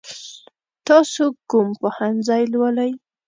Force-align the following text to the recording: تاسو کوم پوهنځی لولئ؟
تاسو 0.87 1.23
کوم 1.49 1.67
پوهنځی 1.81 2.43
لولئ؟ 2.53 2.91